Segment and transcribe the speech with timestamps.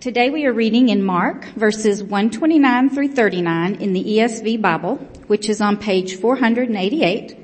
[0.00, 5.50] Today we are reading in Mark verses 129 through 39 in the ESV Bible, which
[5.50, 7.36] is on page 488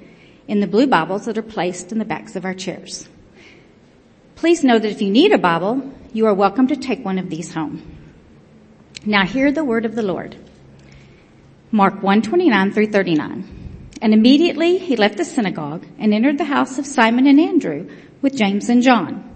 [0.48, 3.11] in the blue Bibles that are placed in the backs of our chairs.
[4.37, 7.29] Please know that if you need a Bible, you are welcome to take one of
[7.29, 7.82] these home.
[9.04, 10.34] Now hear the word of the Lord.
[11.70, 13.91] Mark 129 through 39.
[14.00, 17.91] And immediately he left the synagogue and entered the house of Simon and Andrew
[18.23, 19.36] with James and John.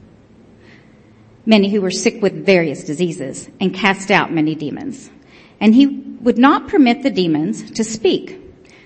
[1.45, 5.09] many who were sick with various diseases and cast out many demons.
[5.59, 8.39] And he would not permit the demons to speak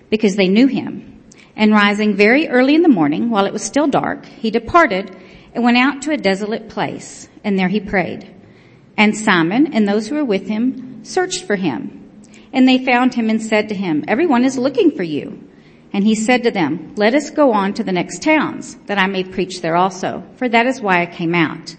[0.09, 1.23] because they knew him.
[1.55, 5.15] And rising very early in the morning while it was still dark, he departed
[5.53, 8.29] and went out to a desolate place and there he prayed.
[8.97, 12.01] And Simon and those who were with him searched for him.
[12.51, 15.47] And they found him and said to him, everyone is looking for you.
[15.93, 19.07] And he said to them, let us go on to the next towns that I
[19.07, 21.75] may preach there also, for that is why I came out.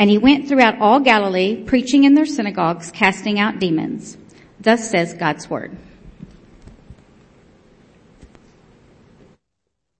[0.00, 4.16] And he went throughout all Galilee, preaching in their synagogues, casting out demons.
[4.58, 5.76] Thus says God's word.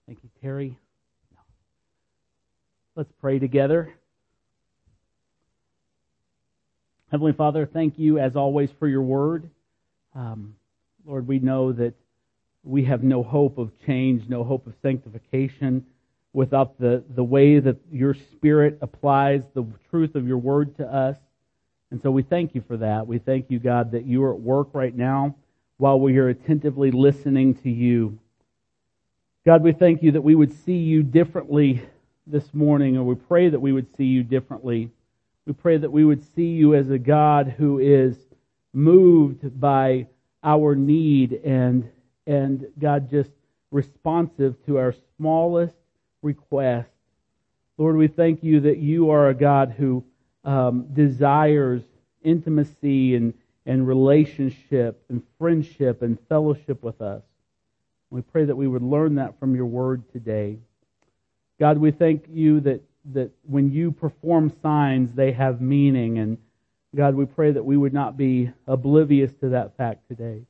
[0.07, 0.79] Thank you, Terry.
[2.97, 3.93] Let's pray together.
[7.11, 9.51] Heavenly Father, thank you as always for your word.
[10.15, 10.57] Um,
[11.05, 11.93] Lord, we know that
[12.65, 15.85] we have no hope of change, no hope of sanctification
[16.33, 21.17] without the, the way that your Spirit applies the truth of your word to us.
[21.91, 23.07] And so we thank you for that.
[23.07, 25.35] We thank you, God, that you are at work right now
[25.77, 28.19] while we are attentively listening to you.
[29.45, 31.83] God, we thank you that we would see you differently
[32.27, 34.91] this morning, and we pray that we would see you differently.
[35.47, 38.17] We pray that we would see you as a God who is
[38.73, 40.07] moved by
[40.45, 41.91] our need and,
[42.27, 43.31] and God, just
[43.71, 45.75] responsive to our smallest
[46.23, 46.89] request.
[47.79, 50.05] Lord, we thank you that you are a God who
[50.45, 51.83] um, desires
[52.23, 57.23] intimacy and, and relationship and friendship and fellowship with us.
[58.11, 60.59] We pray that we would learn that from your word today.
[61.59, 62.83] God, we thank you that,
[63.13, 66.19] that when you perform signs, they have meaning.
[66.19, 66.39] And
[66.95, 70.43] God, we pray that we would not be oblivious to that fact today.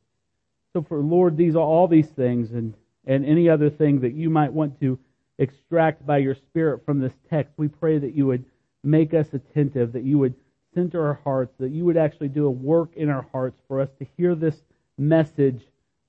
[0.73, 4.31] So for Lord, these are all these things and, and any other thing that you
[4.31, 4.99] might want to
[5.41, 8.45] extract by your Spirit from this text, we pray that you would
[8.85, 10.35] make us attentive, that you would
[10.75, 13.89] center our hearts, that you would actually do a work in our hearts for us
[13.99, 14.63] to hear this
[14.97, 15.63] message,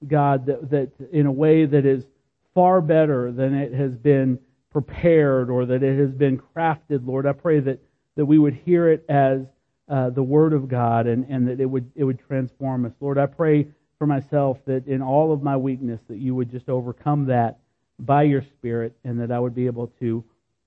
[0.08, 2.06] God, that, that in a way that is
[2.54, 4.38] far better than it has been
[4.70, 7.26] prepared or that it has been crafted, Lord.
[7.26, 7.80] I pray that,
[8.16, 9.42] that we would hear it as
[9.90, 12.94] uh, the Word of God and, and that it would, it would transform us.
[13.00, 16.70] Lord, I pray for myself that in all of my weakness that you would just
[16.70, 17.60] overcome that
[18.06, 20.24] by your Spirit, and that I would be able to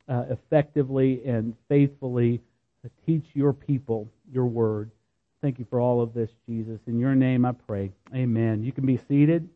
[0.09, 2.41] uh, effectively and faithfully
[3.07, 4.91] teach your people your word.
[5.43, 6.81] Thank you for all of this, Jesus.
[6.87, 7.93] In your name I pray.
[8.15, 8.63] Amen.
[8.63, 9.49] You can be seated.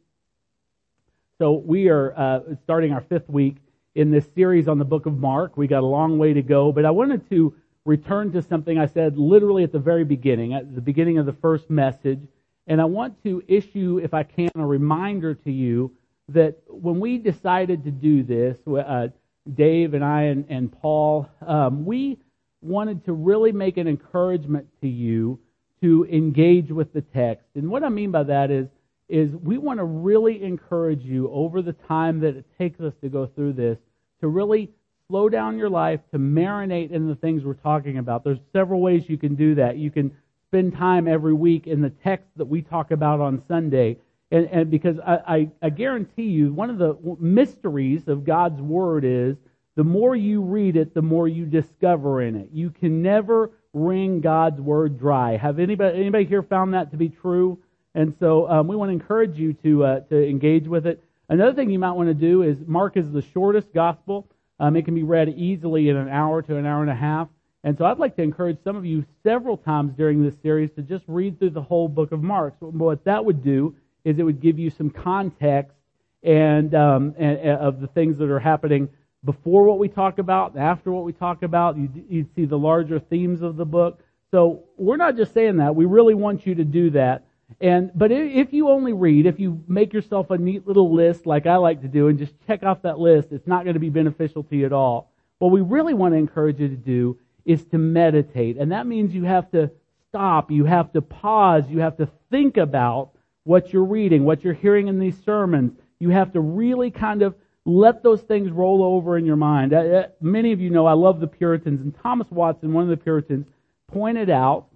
[1.38, 3.56] So, we are uh, starting our fifth week
[3.94, 5.56] in this series on the book of Mark.
[5.56, 8.86] We got a long way to go, but I wanted to return to something I
[8.86, 12.20] said literally at the very beginning, at the beginning of the first message.
[12.66, 15.92] And I want to issue, if I can, a reminder to you
[16.28, 19.08] that when we decided to do this, uh,
[19.54, 22.18] Dave and I and, and Paul, um, we
[22.60, 25.38] wanted to really make an encouragement to you
[25.80, 27.46] to engage with the text.
[27.54, 28.68] And what I mean by that is,
[29.08, 33.08] is we want to really encourage you over the time that it takes us to
[33.08, 33.78] go through this
[34.20, 34.70] to really
[35.08, 38.24] slow down your life, to marinate in the things we're talking about.
[38.24, 39.78] There's several ways you can do that.
[39.78, 40.14] You can
[40.48, 43.96] spend time every week in the text that we talk about on Sunday
[44.30, 49.04] and, and because I, I, I guarantee you, one of the mysteries of God's Word
[49.04, 49.36] is
[49.76, 52.50] the more you read it, the more you discover in it.
[52.52, 55.36] You can never wring God's Word dry.
[55.36, 57.58] Have anybody, anybody here found that to be true?
[57.94, 61.02] And so um, we want to encourage you to, uh, to engage with it.
[61.30, 64.28] Another thing you might want to do is Mark is the shortest gospel.
[64.60, 67.28] Um, it can be read easily in an hour to an hour and a half.
[67.64, 70.82] And so I'd like to encourage some of you several times during this series to
[70.82, 72.54] just read through the whole book of Mark.
[72.60, 73.74] So what that would do
[74.08, 75.76] is it would give you some context
[76.22, 78.88] and, um, and, and of the things that are happening
[79.24, 81.76] before what we talk about, after what we talk about.
[81.76, 84.00] You'd, you'd see the larger themes of the book.
[84.30, 85.74] So we're not just saying that.
[85.74, 87.24] We really want you to do that.
[87.60, 91.46] and but if you only read, if you make yourself a neat little list like
[91.46, 93.90] I like to do and just check off that list, it's not going to be
[93.90, 95.10] beneficial to you at all.
[95.38, 99.14] What we really want to encourage you to do is to meditate, and that means
[99.14, 99.70] you have to
[100.08, 103.10] stop, you have to pause, you have to think about
[103.48, 105.72] what you're reading, what you're hearing in these sermons.
[105.98, 107.34] You have to really kind of
[107.64, 109.72] let those things roll over in your mind.
[109.72, 112.90] Uh, uh, many of you know I love the Puritans, and Thomas Watson, one of
[112.90, 113.46] the Puritans,
[113.90, 114.66] pointed out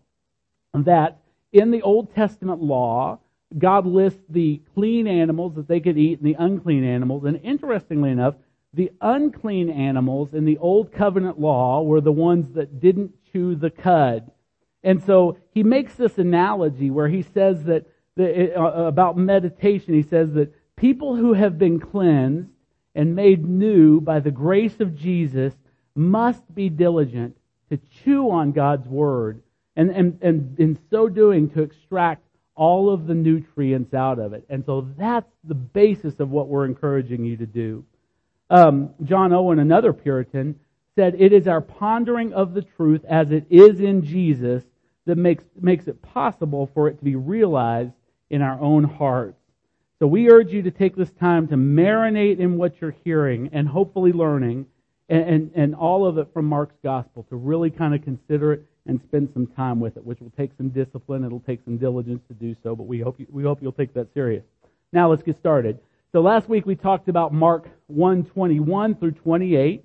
[0.72, 1.18] that
[1.52, 3.18] in the Old Testament law,
[3.58, 7.24] God lists the clean animals that they could eat and the unclean animals.
[7.24, 8.36] And interestingly enough,
[8.72, 13.68] the unclean animals in the Old Covenant law were the ones that didn't chew the
[13.68, 14.30] cud.
[14.82, 17.84] And so he makes this analogy where he says that,
[18.16, 22.48] that uh, about meditation, he says that people who have been cleansed
[22.94, 25.54] and made new by the grace of Jesus
[25.94, 27.36] must be diligent
[27.70, 29.42] to chew on God's word
[29.76, 32.22] and, and, and in so doing to extract
[32.54, 34.44] all of the nutrients out of it.
[34.50, 37.84] And so that's the basis of what we're encouraging you to do.
[38.50, 40.60] Um, John Owen, another Puritan,
[40.94, 44.62] said, It is our pondering of the truth as it is in Jesus
[45.06, 47.92] that makes, makes it possible for it to be realized
[48.32, 49.38] in our own hearts.
[50.00, 53.68] So we urge you to take this time to marinate in what you're hearing and
[53.68, 54.66] hopefully learning
[55.08, 58.66] and, and, and all of it from Mark's gospel to really kind of consider it
[58.86, 61.24] and spend some time with it, which will take some discipline.
[61.24, 63.94] It'll take some diligence to do so, but we hope, you, we hope you'll take
[63.94, 64.42] that serious.
[64.92, 65.78] Now let's get started.
[66.10, 69.84] So last week we talked about Mark 121 through 28.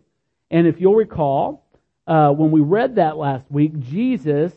[0.49, 1.63] And if you'll recall,
[2.07, 4.53] uh, when we read that last week, Jesus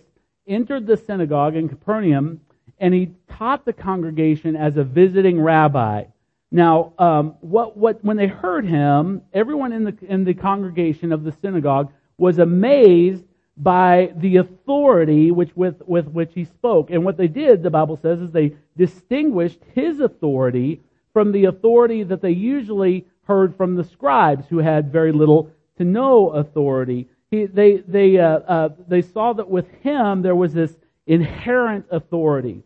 [0.46, 2.40] entered the synagogue in Capernaum
[2.80, 6.04] and he taught the congregation as a visiting rabbi.
[6.50, 11.22] Now, um, what, what, when they heard him, everyone in the, in the congregation of
[11.22, 13.24] the synagogue was amazed
[13.56, 16.90] by the authority which, with, with which he spoke.
[16.90, 20.80] And what they did, the Bible says, is they distinguished his authority
[21.12, 25.84] from the authority that they usually heard from the scribes who had very little to
[25.84, 27.08] no authority.
[27.30, 30.74] He, they, they, uh, uh, they saw that with him there was this
[31.06, 32.62] inherent authority.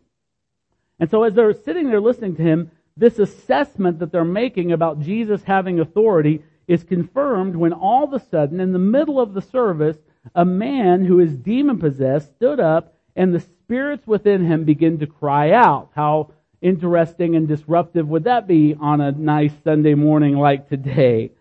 [0.99, 5.01] And so as they're sitting there listening to him, this assessment that they're making about
[5.01, 9.41] Jesus having authority is confirmed when all of a sudden, in the middle of the
[9.41, 9.97] service,
[10.33, 15.07] a man who is demon possessed stood up and the spirits within him begin to
[15.07, 15.89] cry out.
[15.95, 16.31] How
[16.61, 21.31] interesting and disruptive would that be on a nice Sunday morning like today?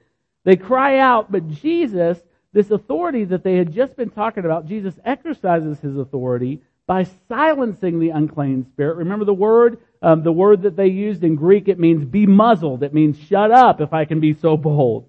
[0.45, 2.19] They cry out, but Jesus,
[2.53, 7.99] this authority that they had just been talking about, Jesus exercises his authority by silencing
[7.99, 8.97] the unclean spirit.
[8.97, 9.79] Remember the word?
[10.03, 12.83] Um, the word that they used in Greek, it means be muzzled.
[12.83, 15.09] It means shut up, if I can be so bold.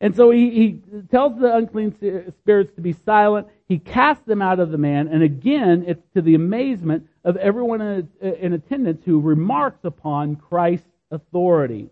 [0.00, 0.80] And so he, he
[1.10, 1.94] tells the unclean
[2.38, 3.48] spirits to be silent.
[3.68, 5.08] He casts them out of the man.
[5.08, 10.86] And again, it's to the amazement of everyone in, in attendance who remarks upon Christ's
[11.10, 11.90] authority.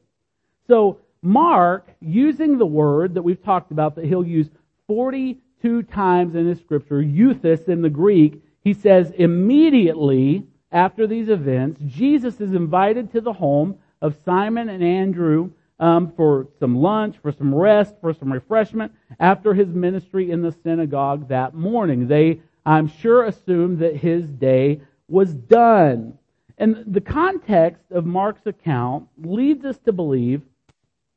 [0.67, 4.49] So Mark, using the word that we've talked about that he'll use
[4.87, 11.81] 42 times in his scripture, euthys in the Greek, he says immediately after these events,
[11.87, 15.51] Jesus is invited to the home of Simon and Andrew
[15.81, 20.55] um, for some lunch, for some rest, for some refreshment after his ministry in the
[20.63, 22.09] synagogue that morning.
[22.09, 26.19] They, I'm sure, assumed that his day was done.
[26.59, 30.43] And the context of Mark's account leads us to believe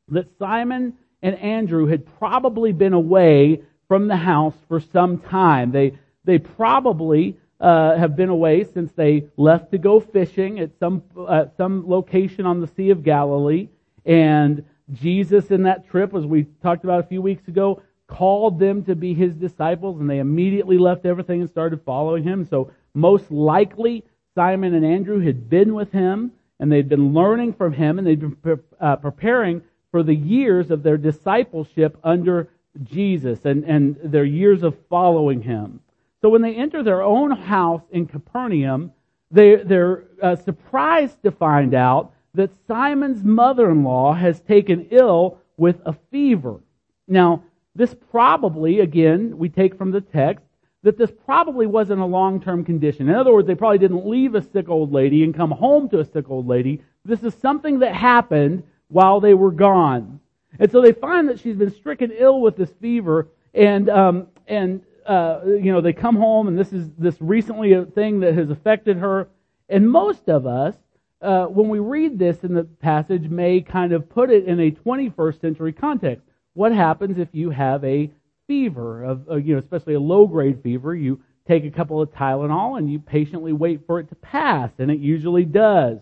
[0.10, 0.94] that Simon
[1.24, 5.72] and Andrew had probably been away from the house for some time.
[5.72, 11.04] They, they probably uh, have been away since they left to go fishing at some,
[11.18, 13.70] uh, some location on the Sea of Galilee.
[14.06, 18.84] And Jesus in that trip, as we talked about a few weeks ago, called them
[18.84, 22.46] to be his disciples and they immediately left everything and started following him.
[22.46, 24.04] So most likely
[24.36, 28.20] Simon and Andrew had been with him and they'd been learning from him and they'd
[28.20, 29.62] been uh, preparing
[29.92, 32.50] for the years of their discipleship under
[32.84, 35.80] Jesus and, and their years of following him.
[36.22, 38.92] So when they enter their own house in Capernaum,
[39.32, 45.94] they, they're uh, surprised to find out that Simon's mother-in-law has taken ill with a
[46.12, 46.60] fever.
[47.08, 47.44] Now,
[47.76, 50.46] this probably, again, we take from the text,
[50.84, 53.08] that this probably wasn't a long-term condition.
[53.10, 56.00] In other words, they probably didn't leave a sick old lady and come home to
[56.00, 56.82] a sick old lady.
[57.06, 60.20] This is something that happened while they were gone.
[60.60, 64.82] And so they find that she's been stricken ill with this fever, and um, and
[65.06, 68.50] uh, you know they come home, and this is this recently a thing that has
[68.50, 69.30] affected her.
[69.70, 70.76] And most of us,
[71.22, 74.72] uh, when we read this in the passage, may kind of put it in a
[74.72, 76.26] 21st century context.
[76.54, 78.12] What happens if you have a
[78.48, 80.94] fever, of, uh, you know, especially a low grade fever?
[80.94, 84.92] You take a couple of Tylenol and you patiently wait for it to pass, and
[84.92, 86.00] it usually does.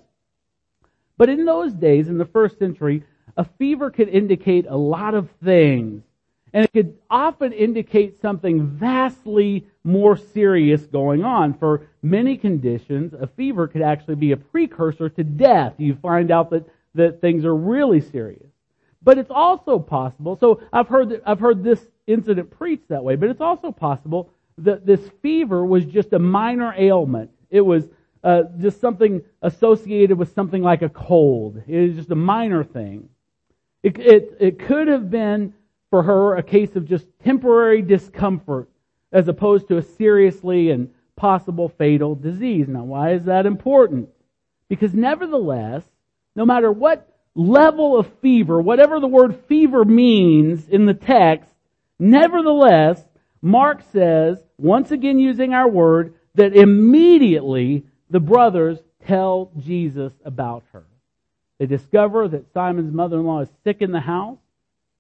[1.18, 3.04] But in those days, in the first century,
[3.38, 6.02] a fever could indicate a lot of things.
[6.54, 11.54] And it could often indicate something vastly more serious going on.
[11.54, 15.74] For many conditions, a fever could actually be a precursor to death.
[15.78, 18.48] You find out that, that things are really serious.
[19.02, 23.30] But it's also possible, so I've heard, I've heard this incident preached that way, but
[23.30, 27.32] it's also possible that this fever was just a minor ailment.
[27.50, 27.86] It was
[28.24, 31.64] uh, just something associated with something like a cold.
[31.66, 33.08] It was just a minor thing.
[33.84, 35.54] It, it, it could have been
[35.90, 38.70] for her a case of just temporary discomfort
[39.12, 42.68] as opposed to a seriously and possible fatal disease.
[42.68, 44.10] Now, why is that important?
[44.70, 45.84] Because nevertheless,
[46.36, 51.50] no matter what level of fever, whatever the word fever means in the text,
[51.98, 53.04] nevertheless,
[53.42, 60.84] Mark says, once again using our word, that immediately the brothers tell Jesus about her.
[61.58, 64.38] They discover that Simon's mother-in-law is sick in the house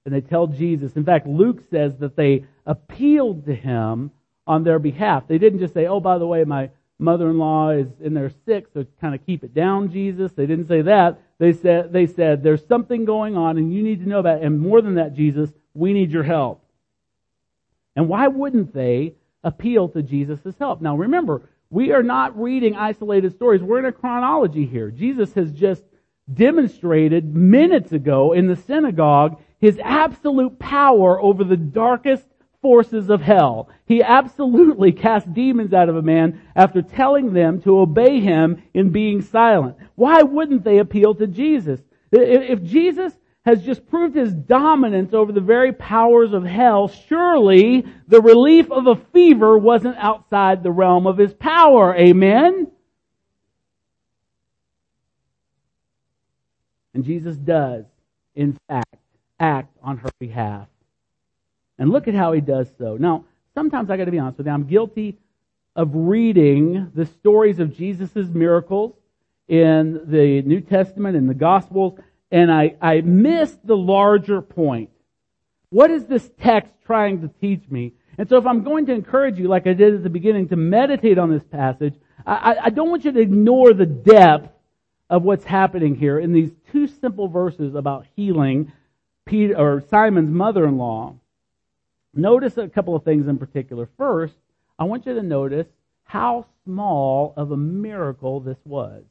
[0.06, 0.96] and they tell Jesus.
[0.96, 4.12] In fact, Luke says that they appealed to him
[4.48, 5.28] on their behalf.
[5.28, 8.86] They didn't just say, oh, by the way, my mother-in-law is in there sick, so
[9.00, 10.32] kind of keep it down, Jesus.
[10.34, 11.22] They didn't say that.
[11.38, 14.44] They said, they said, there's something going on and you need to know about it.
[14.44, 16.64] And more than that, Jesus, we need your help.
[17.96, 20.82] And why wouldn't they appeal to Jesus' help?
[20.82, 23.62] Now remember, we are not reading isolated stories.
[23.62, 24.92] We're in a chronology here.
[24.92, 25.84] Jesus has just
[26.34, 32.26] demonstrated minutes ago in the synagogue his absolute power over the darkest
[32.62, 33.70] forces of hell.
[33.86, 38.92] He absolutely cast demons out of a man after telling them to obey him in
[38.92, 39.78] being silent.
[39.96, 41.80] Why wouldn't they appeal to Jesus?
[42.12, 43.14] If Jesus
[43.46, 48.88] has just proved his dominance over the very powers of hell, surely the relief of
[48.88, 51.96] a fever wasn't outside the realm of his power.
[51.96, 52.68] Amen?
[56.94, 57.86] And Jesus does,
[58.36, 58.96] in fact,
[59.40, 60.68] act on her behalf.
[61.78, 62.98] And look at how he does so.
[62.98, 65.18] Now, sometimes I got to be honest with you, I'm guilty
[65.76, 68.96] of reading the stories of Jesus' miracles
[69.48, 71.98] in the New Testament and the Gospels,
[72.32, 74.90] and I, I miss the larger point.
[75.70, 77.94] What is this text trying to teach me?
[78.18, 80.56] And so if I'm going to encourage you, like I did at the beginning, to
[80.56, 84.50] meditate on this passage, I, I don't want you to ignore the depth
[85.10, 88.72] of what's happening here in these two simple verses about healing
[89.30, 91.14] Peter, or Simon's mother-in-law.
[92.16, 93.88] Notice a couple of things in particular.
[93.96, 94.34] First,
[94.80, 95.68] I want you to notice
[96.04, 99.04] how small of a miracle this was.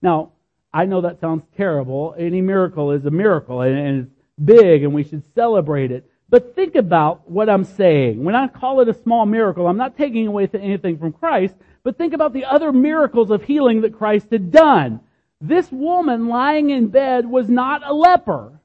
[0.00, 0.32] Now,
[0.72, 2.14] I know that sounds terrible.
[2.18, 4.10] Any miracle is a miracle and it's
[4.42, 6.10] big and we should celebrate it.
[6.30, 8.24] But think about what I'm saying.
[8.24, 11.98] When I call it a small miracle, I'm not taking away anything from Christ, but
[11.98, 15.00] think about the other miracles of healing that Christ had done.
[15.38, 18.58] This woman lying in bed was not a leper.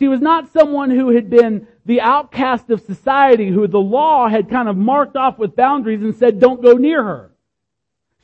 [0.00, 4.48] She was not someone who had been the outcast of society, who the law had
[4.48, 7.32] kind of marked off with boundaries and said, don't go near her.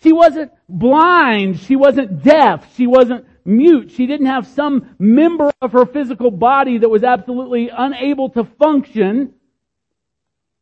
[0.03, 1.61] She wasn't blind.
[1.61, 2.75] She wasn't deaf.
[2.77, 3.91] She wasn't mute.
[3.91, 9.35] She didn't have some member of her physical body that was absolutely unable to function.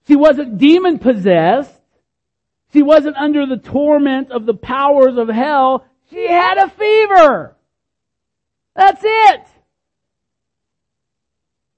[0.08, 1.80] She wasn't demon possessed.
[2.72, 5.86] She wasn't under the torment of the powers of hell.
[6.10, 7.56] She had a fever.
[8.74, 9.46] That's it.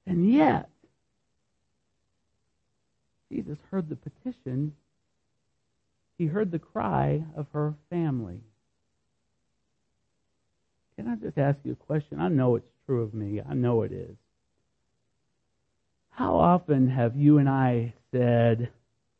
[0.06, 0.68] And yet,
[3.30, 4.74] Jesus heard the petition.
[6.16, 8.40] He heard the cry of her family.
[10.96, 12.20] Can I just ask you a question?
[12.20, 13.42] I know it's true of me.
[13.46, 14.16] I know it is.
[16.10, 18.70] How often have you and I said,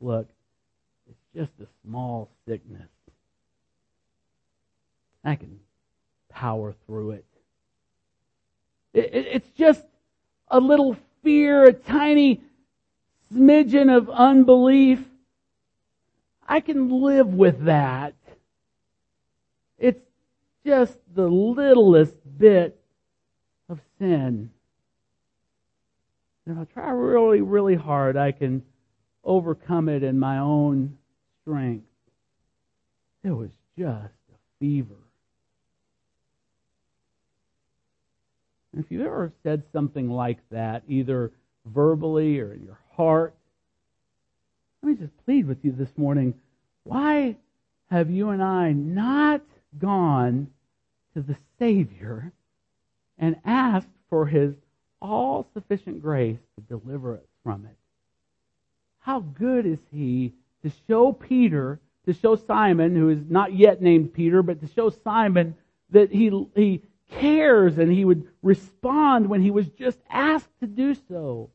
[0.01, 0.29] look,
[1.07, 2.89] it's just a small sickness.
[5.23, 5.59] I can
[6.31, 7.25] power through it.
[8.95, 9.85] it, it it's just
[10.49, 12.41] a little fear, a tiny
[13.33, 15.05] smidgen of unbelief,
[16.47, 18.15] I can live with that.
[19.79, 20.01] It's
[20.65, 22.79] just the littlest bit
[23.69, 24.51] of sin.
[26.47, 28.63] And if I try really, really hard, I can
[29.25, 30.97] overcome it in my own
[31.43, 31.87] strength.
[33.25, 34.95] It was just a fever.
[38.77, 41.33] And if you've ever said something like that, either
[41.65, 43.35] verbally or in your heart,
[44.83, 46.35] let me just plead with you this morning.
[46.85, 47.37] Why
[47.91, 49.41] have you and I not
[49.79, 50.49] gone
[51.15, 52.31] to the Savior
[53.17, 54.55] and asked for His
[55.01, 57.77] all sufficient grace to deliver us from it?
[58.99, 64.13] How good is He to show Peter, to show Simon, who is not yet named
[64.13, 65.55] Peter, but to show Simon
[65.89, 70.95] that he, he cares and he would respond when he was just asked to do
[71.09, 71.51] so.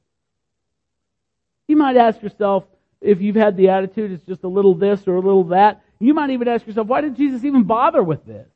[1.68, 2.66] You might ask yourself,
[3.00, 6.14] if you've had the attitude it's just a little this or a little that, you
[6.14, 8.48] might even ask yourself, why did Jesus even bother with this?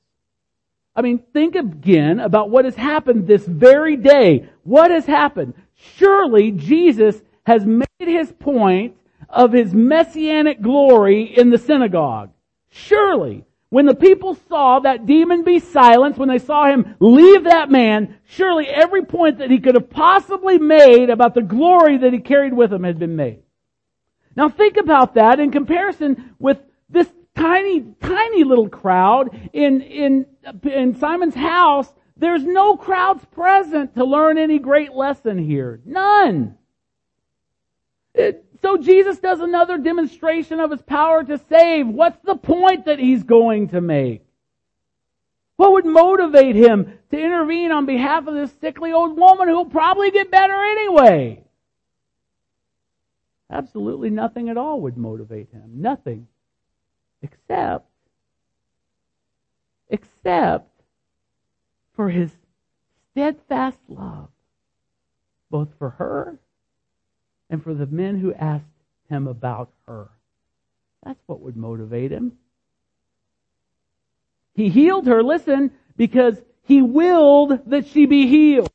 [0.95, 4.49] I mean, think again about what has happened this very day.
[4.63, 5.53] What has happened?
[5.75, 8.95] Surely Jesus has made his point
[9.29, 12.31] of his messianic glory in the synagogue.
[12.69, 13.43] Surely.
[13.69, 18.17] When the people saw that demon be silenced, when they saw him leave that man,
[18.25, 22.53] surely every point that he could have possibly made about the glory that he carried
[22.53, 23.41] with him had been made.
[24.35, 30.25] Now think about that in comparison with this tiny, tiny little crowd in, in,
[30.63, 31.91] in Simon's house.
[32.17, 35.81] There's no crowds present to learn any great lesson here.
[35.85, 36.57] None.
[38.13, 41.87] It, so Jesus does another demonstration of his power to save.
[41.87, 44.25] What's the point that he's going to make?
[45.57, 50.11] What would motivate him to intervene on behalf of this sickly old woman who'll probably
[50.11, 51.43] get better anyway?
[53.49, 55.63] Absolutely nothing at all would motivate him.
[55.75, 56.27] Nothing.
[57.21, 57.87] Except,
[59.89, 60.69] except
[61.93, 62.31] for his
[63.11, 64.29] steadfast love,
[65.49, 66.37] both for her
[67.49, 68.65] and for the men who asked
[69.09, 70.09] him about her.
[71.03, 72.33] That's what would motivate him.
[74.53, 78.69] He healed her, listen, because he willed that she be healed.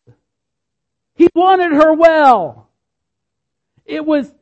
[1.15, 2.69] He wanted her well.
[3.85, 4.33] It was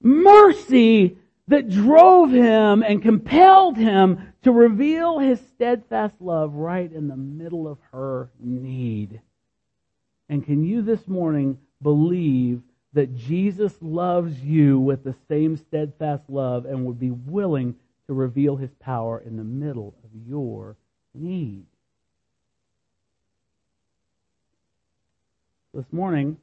[0.00, 7.16] mercy that drove him and compelled him to reveal his steadfast love right in the
[7.16, 9.20] middle of her need.
[10.28, 12.62] And can you this morning believe
[12.94, 17.74] that Jesus loves you with the same steadfast love and would be willing
[18.06, 20.76] to reveal his power in the middle of your
[21.12, 21.66] need.
[25.72, 26.36] This morning,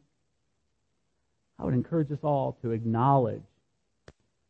[1.58, 3.44] I would encourage us all to acknowledge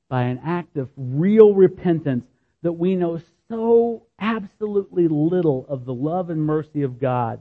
[0.10, 2.26] by an act of real repentance
[2.64, 7.40] that we know so absolutely little of the love and mercy of God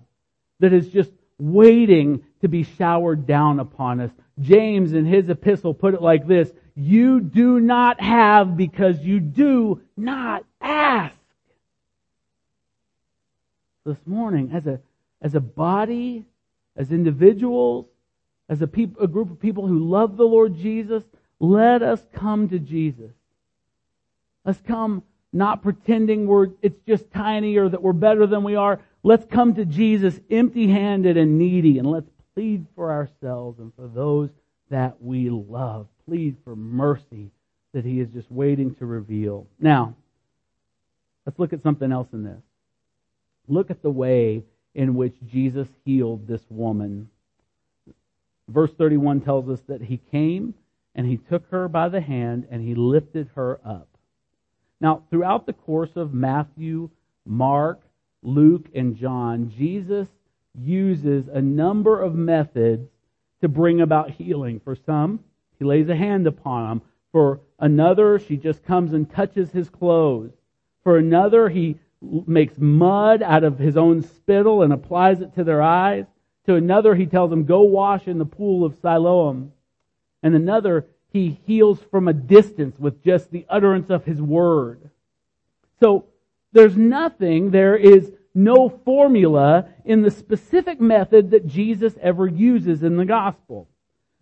[0.58, 5.94] that is just waiting to be showered down upon us James in his epistle put
[5.94, 11.14] it like this, you do not have because you do not ask.
[13.84, 14.80] This morning, as a,
[15.20, 16.24] as a body,
[16.76, 17.86] as individuals,
[18.48, 21.02] as a, peop, a group of people who love the Lord Jesus,
[21.38, 23.12] let us come to Jesus.
[24.44, 28.80] Let's come not pretending we're, it's just tiny or that we're better than we are.
[29.02, 33.88] Let's come to Jesus empty handed and needy and let's plead for ourselves and for
[33.88, 34.30] those
[34.68, 35.86] that we love.
[36.06, 37.30] Plead for mercy
[37.72, 39.46] that He is just waiting to reveal.
[39.58, 39.94] Now,
[41.24, 42.42] let's look at something else in this.
[43.48, 47.08] Look at the way in which Jesus healed this woman.
[48.48, 50.54] Verse 31 tells us that He came
[50.94, 53.88] and He took her by the hand and He lifted her up.
[54.80, 56.90] Now, throughout the course of Matthew,
[57.24, 57.80] Mark,
[58.22, 60.08] Luke, and John, Jesus
[60.54, 62.88] uses a number of methods
[63.40, 64.60] to bring about healing.
[64.60, 65.20] For some,
[65.58, 66.82] he lays a hand upon them.
[67.12, 70.32] For another, she just comes and touches his clothes.
[70.84, 75.62] For another, he makes mud out of his own spittle and applies it to their
[75.62, 76.06] eyes.
[76.46, 79.52] To another, he tells them, go wash in the pool of Siloam.
[80.22, 84.90] And another, he heals from a distance with just the utterance of his word.
[85.80, 86.06] So,
[86.52, 92.96] there's nothing, there is no formula in the specific method that Jesus ever uses in
[92.96, 93.68] the gospel.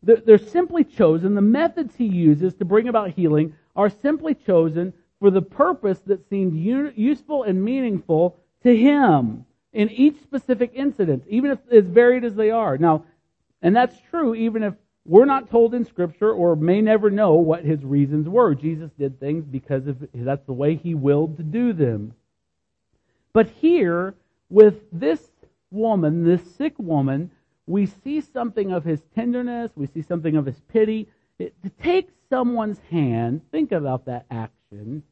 [0.03, 5.31] They're simply chosen, the methods he uses to bring about healing are simply chosen for
[5.31, 11.59] the purpose that seemed useful and meaningful to him in each specific incident, even if
[11.73, 12.79] as varied as they are.
[12.79, 13.05] Now,
[13.61, 17.65] and that's true even if we're not told in Scripture or may never know what
[17.65, 18.55] his reasons were.
[18.55, 22.15] Jesus did things because of, that's the way he willed to do them.
[23.33, 24.15] But here,
[24.51, 25.21] with this
[25.71, 27.31] woman, this sick woman,
[27.67, 31.09] we see something of his tenderness, we see something of his pity.
[31.39, 35.03] It, to take someone's hand, think about that action.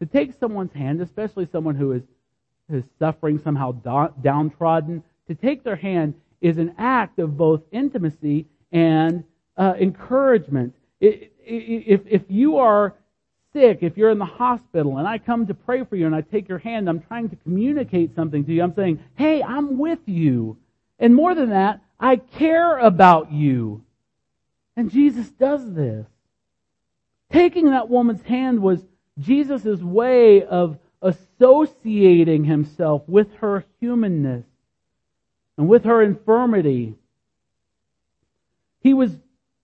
[0.00, 2.02] To take someone's hand, especially someone who is,
[2.72, 3.72] is suffering, somehow
[4.22, 9.24] downtrodden, to take their hand is an act of both intimacy and
[9.56, 10.74] uh, encouragement.
[11.00, 12.94] It, it, if, if you are
[13.58, 16.20] sick, if you're in the hospital and I come to pray for you and I
[16.20, 18.62] take your hand, I'm trying to communicate something to you.
[18.62, 20.56] I'm saying, hey, I'm with you.
[20.98, 23.82] And more than that, I care about you.
[24.76, 26.06] And Jesus does this.
[27.32, 28.80] Taking that woman's hand was
[29.18, 34.44] Jesus' way of associating himself with her humanness
[35.56, 36.94] and with her infirmity.
[38.80, 39.10] He was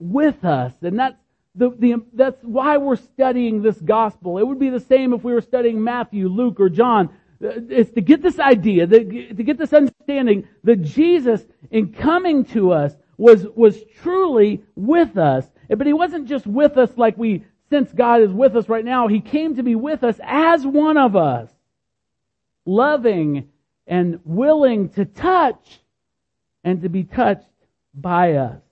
[0.01, 1.17] with us, and that's
[1.55, 4.39] the, the, that's why we're studying this gospel.
[4.39, 7.11] It would be the same if we were studying Matthew, Luke, or John.
[7.43, 12.73] Uh, it's to get this idea, to get this understanding that Jesus, in coming to
[12.73, 15.47] us, was, was truly with us.
[15.69, 19.09] But he wasn't just with us like we sense God is with us right now.
[19.09, 21.51] He came to be with us as one of us.
[22.67, 23.49] Loving
[23.87, 25.81] and willing to touch
[26.65, 27.47] and to be touched
[27.95, 28.64] by us.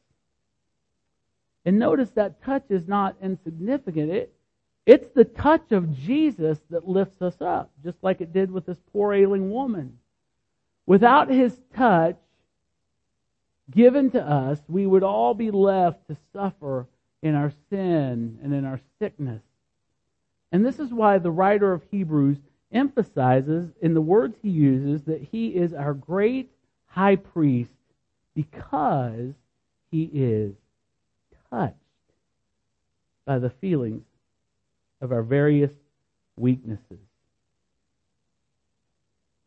[1.65, 4.11] And notice that touch is not insignificant.
[4.11, 4.35] It,
[4.85, 8.81] it's the touch of Jesus that lifts us up, just like it did with this
[8.93, 9.99] poor ailing woman.
[10.87, 12.19] Without his touch
[13.71, 16.89] given to us, we would all be left to suffer
[17.23, 19.43] in our sin and in our sickness.
[20.51, 22.39] And this is why the writer of Hebrews
[22.73, 26.51] emphasizes in the words he uses that he is our great
[26.87, 27.71] high priest
[28.35, 29.33] because
[29.91, 30.55] he is
[31.53, 31.75] touched
[33.25, 34.03] by the feelings
[35.01, 35.71] of our various
[36.37, 36.99] weaknesses.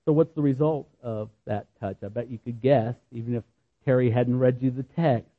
[0.05, 1.97] So, what's the result of that touch?
[2.03, 3.43] I bet you could guess, even if
[3.85, 5.29] Terry hadn't read you the text.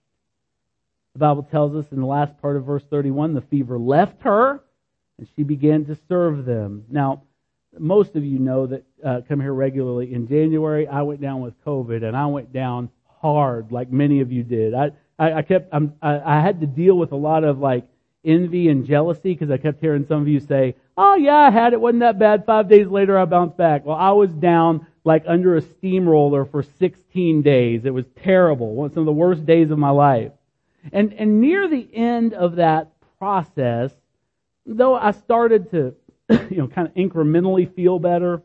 [1.12, 4.60] The Bible tells us in the last part of verse 31 the fever left her
[5.18, 6.84] and she began to serve them.
[6.90, 7.22] Now,
[7.78, 10.12] most of you know that uh, come here regularly.
[10.12, 14.30] In January, I went down with COVID and I went down hard, like many of
[14.30, 14.74] you did.
[14.74, 17.84] I, I, I kept, I'm, I, I had to deal with a lot of like
[18.24, 21.72] envy and jealousy because I kept hearing some of you say, "Oh yeah, I had
[21.72, 21.80] it.
[21.80, 23.86] wasn't that bad." Five days later, I bounced back.
[23.86, 27.84] Well, I was down like under a steamroller for 16 days.
[27.84, 28.74] It was terrible.
[28.74, 30.32] One some of the worst days of my life.
[30.92, 33.92] And and near the end of that process,
[34.66, 35.94] though I started to,
[36.50, 38.42] you know, kind of incrementally feel better,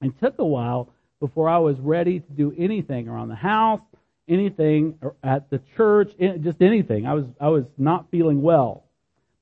[0.00, 3.82] it took a while before I was ready to do anything around the house
[4.30, 7.06] anything at the church, just anything.
[7.06, 8.84] I was, I was not feeling well.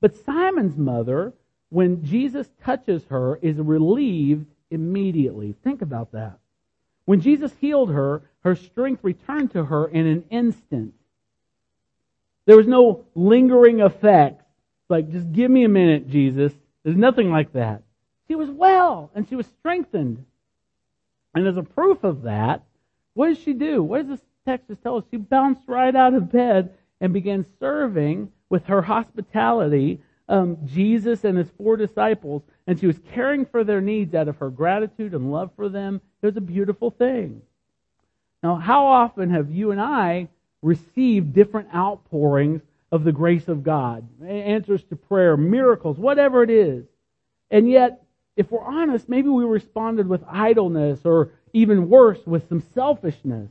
[0.01, 1.33] But Simon's mother,
[1.69, 5.55] when Jesus touches her, is relieved immediately.
[5.63, 6.39] Think about that.
[7.05, 10.93] When Jesus healed her, her strength returned to her in an instant.
[12.45, 14.41] There was no lingering effect.
[14.89, 16.51] Like, just give me a minute, Jesus.
[16.83, 17.83] There's nothing like that.
[18.27, 20.25] She was well and she was strengthened.
[21.35, 22.63] And as a proof of that,
[23.13, 23.83] what does she do?
[23.83, 27.45] What does this text just tells us she bounced right out of bed and began
[27.59, 33.63] serving with her hospitality um, Jesus and his four disciples, and she was caring for
[33.63, 36.01] their needs out of her gratitude and love for them.
[36.21, 37.41] It was a beautiful thing.
[38.43, 40.27] Now, how often have you and I
[40.61, 46.85] received different outpourings of the grace of God, answers to prayer, miracles, whatever it is?
[47.49, 48.03] And yet,
[48.35, 53.49] if we're honest, maybe we responded with idleness or even worse, with some selfishness.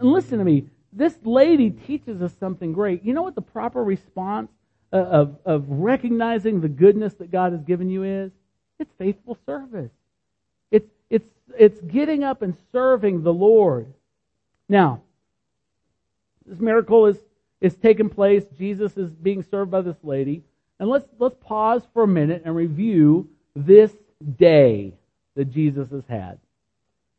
[0.00, 3.04] And listen to me, this lady teaches us something great.
[3.04, 4.50] You know what the proper response
[4.92, 8.32] uh, of, of recognizing the goodness that God has given you is?
[8.78, 9.90] It's faithful service.
[10.70, 13.92] It's, it's, it's getting up and serving the Lord.
[14.68, 15.02] Now,
[16.46, 17.16] this miracle is,
[17.60, 18.44] is taking place.
[18.58, 20.42] Jesus is being served by this lady.
[20.78, 23.92] And let's, let's pause for a minute and review this
[24.38, 24.92] day
[25.34, 26.38] that Jesus has had.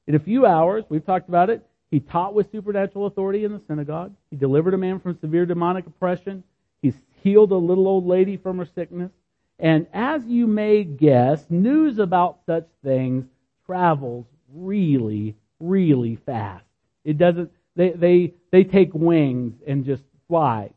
[0.05, 3.61] In a few hours, we've talked about it, he taught with supernatural authority in the
[3.67, 4.13] synagogue.
[4.29, 6.43] He delivered a man from severe demonic oppression.
[6.81, 9.11] He healed a little old lady from her sickness.
[9.59, 13.25] And as you may guess, news about such things
[13.65, 16.65] travels really, really fast.
[17.03, 20.71] It doesn't, they, they, they take wings and just fly.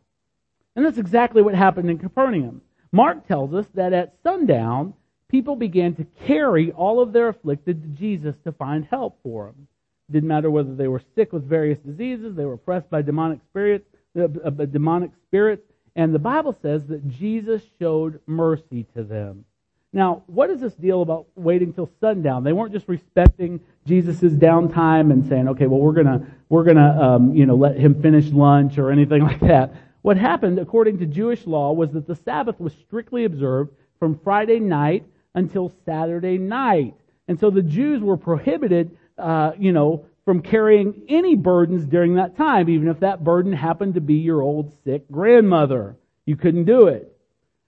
[0.77, 2.63] And that's exactly what happened in Capernaum.
[2.93, 4.95] Mark tells us that at sundown,
[5.29, 9.69] people began to carry all of their afflicted to Jesus to find help for them.
[10.11, 13.87] Didn't matter whether they were sick with various diseases, they were oppressed by demonic spirits,
[14.19, 15.63] uh, uh, demonic spirits,
[15.95, 19.45] and the Bible says that Jesus showed mercy to them.
[19.93, 22.45] Now, what is this deal about waiting till sundown?
[22.45, 27.35] They weren't just respecting Jesus' downtime and saying, "Okay, well, we're gonna we're gonna um,
[27.35, 31.47] you know let him finish lunch or anything like that." What happened, according to Jewish
[31.47, 36.95] law, was that the Sabbath was strictly observed from Friday night until Saturday night,
[37.27, 42.37] and so the Jews were prohibited uh, you know, from carrying any burdens during that
[42.37, 45.97] time, even if that burden happened to be your old sick grandmother.
[46.27, 47.17] You couldn't do it.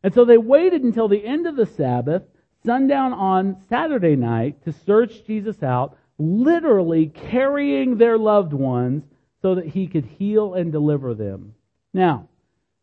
[0.02, 2.22] And so they waited until the end of the Sabbath,
[2.64, 9.04] sundown on Saturday night, to search Jesus out, literally carrying their loved ones
[9.40, 11.54] so that he could heal and deliver them.
[11.94, 12.28] Now,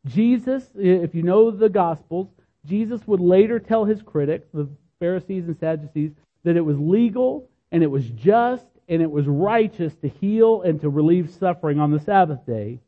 [0.05, 2.27] Jesus, if you know the Gospels,
[2.65, 4.67] Jesus would later tell his critics, the
[4.99, 6.11] Pharisees and Sadducees,
[6.43, 10.81] that it was legal and it was just and it was righteous to heal and
[10.81, 12.79] to relieve suffering on the Sabbath day.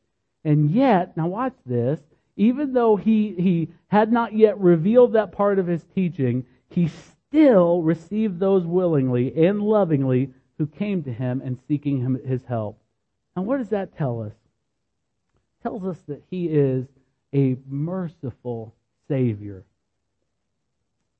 [0.43, 1.99] And yet, now watch this,
[2.35, 7.83] even though he, he had not yet revealed that part of his teaching, he still
[7.83, 12.81] received those willingly and lovingly who came to him and seeking him, his help.
[13.35, 14.33] Now, what does that tell us?
[14.33, 16.87] It tells us that he is
[17.33, 18.73] a merciful
[19.07, 19.63] Savior.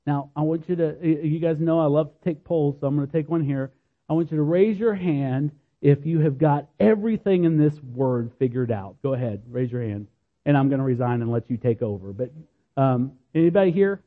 [0.06, 2.96] Now, I want you to, you guys know I love to take polls, so I'm
[2.96, 3.70] going to take one here.
[4.08, 8.32] I want you to raise your hand if you have got everything in this word
[8.38, 8.96] figured out.
[9.02, 10.08] Go ahead, raise your hand.
[10.44, 12.12] And I'm going to resign and let you take over.
[12.12, 12.32] But
[12.76, 14.02] um, anybody here?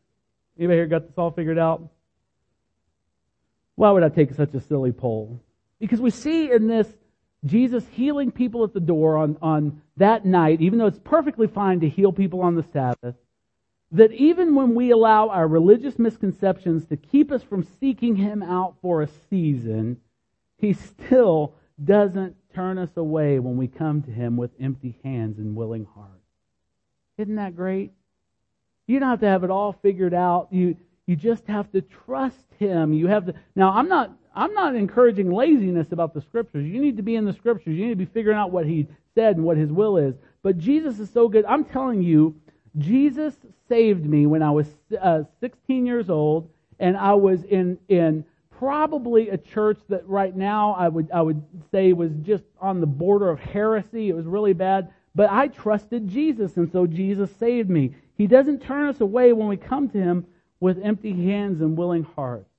[0.58, 1.82] Anybody here got this all figured out?
[3.76, 5.42] Why would I take such a silly poll?
[5.80, 6.88] Because we see in this
[7.46, 11.82] Jesus healing people at the door on, on that night, even though it's perfectly fine
[11.82, 13.16] to heal people on the Sabbath,
[13.92, 18.76] that even when we allow our religious misconceptions to keep us from seeking Him out
[18.82, 19.98] for a season,
[20.58, 25.56] He still doesn't turn us away when we come to Him with empty hands and
[25.56, 26.12] willing hearts.
[27.18, 27.92] Isn't that great?
[28.88, 30.48] You don't have to have it all figured out.
[30.52, 32.94] You, you just have to trust Him.
[32.94, 33.34] You have to.
[33.56, 34.12] Now, I'm not.
[34.38, 36.68] I'm not encouraging laziness about the scriptures.
[36.68, 37.78] You need to be in the scriptures.
[37.78, 40.16] You need to be figuring out what He said and what His will is.
[40.44, 41.46] But Jesus is so good.
[41.46, 42.36] I'm telling you,
[42.78, 43.34] Jesus
[43.70, 44.68] saved me when I was
[45.00, 50.74] uh, 16 years old, and I was in in probably a church that right now
[50.74, 54.10] I would I would say was just on the border of heresy.
[54.10, 54.92] It was really bad.
[55.14, 57.96] But I trusted Jesus, and so Jesus saved me.
[58.18, 60.26] He doesn't turn us away when we come to Him
[60.60, 62.50] with empty hands and willing hearts.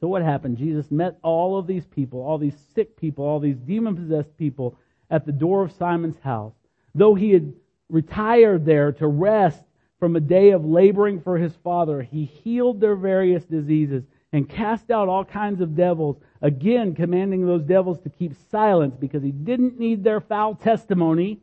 [0.00, 0.58] So what happened?
[0.58, 4.76] Jesus met all of these people, all these sick people, all these demon possessed people
[5.10, 6.52] at the door of Simon's house.
[6.94, 7.52] Though he had
[7.88, 9.62] retired there to rest
[9.98, 14.90] from a day of laboring for his father, he healed their various diseases and cast
[14.90, 19.78] out all kinds of devils, again commanding those devils to keep silence because he didn't
[19.78, 21.40] need their foul testimony,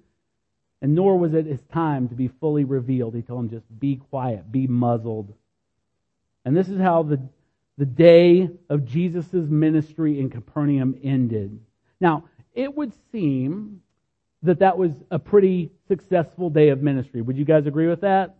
[0.81, 3.15] and nor was it his time to be fully revealed.
[3.15, 5.33] He told them just be quiet, be muzzled.
[6.45, 7.21] And this is how the,
[7.77, 11.59] the day of Jesus' ministry in Capernaum ended.
[11.99, 13.81] Now, it would seem
[14.43, 17.21] that that was a pretty successful day of ministry.
[17.21, 18.35] Would you guys agree with that?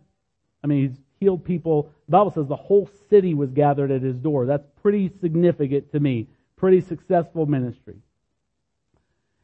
[0.62, 1.90] I mean, he's healed people.
[2.06, 4.46] The Bible says the whole city was gathered at his door.
[4.46, 6.26] That's pretty significant to me.
[6.56, 7.96] Pretty successful ministry.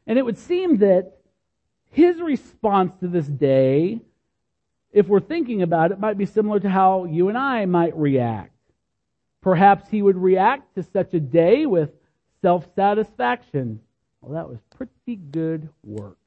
[0.07, 1.13] And it would seem that
[1.91, 4.01] his response to this day,
[4.91, 8.51] if we're thinking about it, might be similar to how you and I might react.
[9.41, 11.91] Perhaps he would react to such a day with
[12.41, 13.79] self satisfaction.
[14.21, 16.17] Well, that was pretty good work.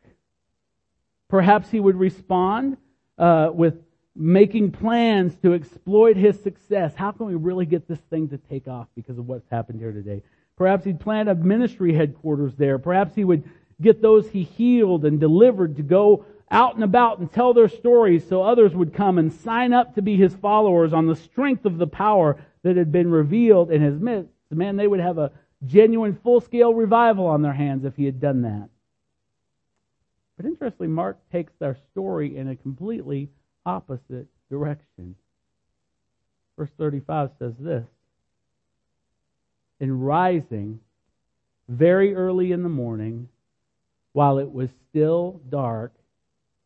[1.35, 2.77] Perhaps he would respond
[3.19, 3.75] uh, with
[4.15, 6.95] making plans to exploit his success.
[6.95, 9.91] How can we really get this thing to take off because of what's happened here
[9.91, 10.23] today?
[10.57, 12.79] Perhaps he'd plan a ministry headquarters there.
[12.79, 13.43] Perhaps he would
[13.83, 18.25] get those he healed and delivered to go out and about and tell their stories
[18.29, 21.79] so others would come and sign up to be his followers on the strength of
[21.79, 24.31] the power that had been revealed in his midst.
[24.53, 25.33] Man, they would have a
[25.67, 28.69] genuine full scale revival on their hands if he had done that.
[30.37, 33.31] But interestingly, Mark takes their story in a completely
[33.65, 35.15] opposite direction.
[36.57, 37.87] Verse 35 says this
[39.81, 40.81] In rising
[41.69, 43.29] very early in the morning,
[44.13, 45.93] while it was still dark,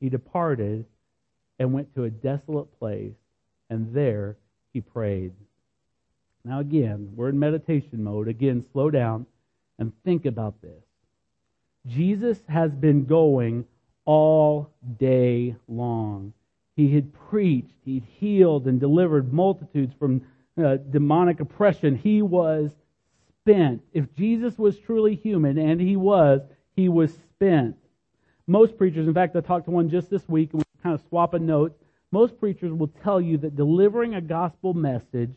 [0.00, 0.84] he departed
[1.58, 3.14] and went to a desolate place,
[3.70, 4.36] and there
[4.72, 5.32] he prayed.
[6.44, 8.28] Now, again, we're in meditation mode.
[8.28, 9.26] Again, slow down
[9.78, 10.82] and think about this.
[11.86, 13.64] Jesus has been going
[14.04, 16.32] all day long.
[16.76, 20.22] He had preached, he'd healed and delivered multitudes from
[20.62, 21.96] uh, demonic oppression.
[21.96, 22.70] He was
[23.40, 23.82] spent.
[23.92, 26.40] If Jesus was truly human, and he was,
[26.76, 27.76] he was spent.
[28.46, 31.02] Most preachers, in fact, I talked to one just this week, and we kind of
[31.08, 31.78] swapping notes.
[32.10, 35.32] Most preachers will tell you that delivering a gospel message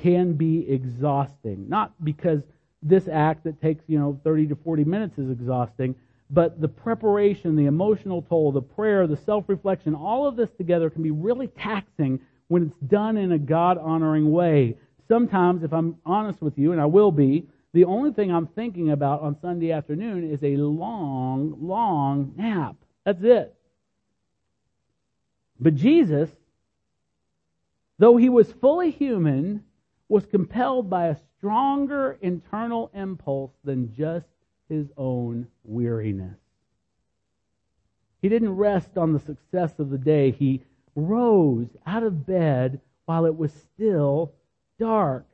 [0.00, 1.68] can be exhausting.
[1.68, 2.42] Not because
[2.88, 5.94] this act that takes, you know, 30 to 40 minutes is exhausting,
[6.30, 10.90] but the preparation, the emotional toll, the prayer, the self reflection, all of this together
[10.90, 14.76] can be really taxing when it's done in a God honoring way.
[15.08, 18.90] Sometimes, if I'm honest with you, and I will be, the only thing I'm thinking
[18.90, 22.76] about on Sunday afternoon is a long, long nap.
[23.04, 23.54] That's it.
[25.60, 26.30] But Jesus,
[27.98, 29.62] though he was fully human,
[30.08, 34.26] was compelled by a stronger internal impulse than just
[34.68, 36.38] his own weariness.
[38.22, 40.30] He didn't rest on the success of the day.
[40.30, 40.62] He
[40.94, 44.32] rose out of bed while it was still
[44.78, 45.26] dark,